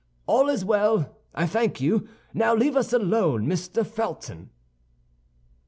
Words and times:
"All 0.25 0.49
is 0.49 0.65
well, 0.65 1.15
I 1.35 1.45
thank 1.45 1.79
you; 1.79 2.07
now 2.33 2.55
leave 2.55 2.75
us 2.75 2.91
alone, 2.91 3.45
Mr. 3.45 3.85
Felton." 3.85 4.49